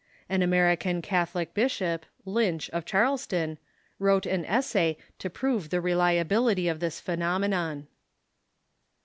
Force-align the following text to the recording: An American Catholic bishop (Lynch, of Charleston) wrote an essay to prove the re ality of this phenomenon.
An 0.27 0.41
American 0.41 0.99
Catholic 1.03 1.53
bishop 1.53 2.07
(Lynch, 2.25 2.71
of 2.71 2.85
Charleston) 2.85 3.59
wrote 3.99 4.25
an 4.25 4.43
essay 4.45 4.97
to 5.19 5.29
prove 5.29 5.69
the 5.69 5.79
re 5.79 5.91
ality 5.93 6.71
of 6.71 6.79
this 6.79 6.99
phenomenon. 6.99 7.85